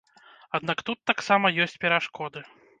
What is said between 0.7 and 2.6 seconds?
тут таксама ёсць перашкоды.